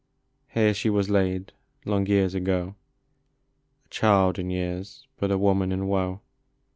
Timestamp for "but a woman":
5.17-5.71